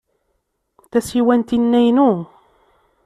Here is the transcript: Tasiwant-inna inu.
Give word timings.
Tasiwant-inna 0.91 1.79
inu. 1.89 2.11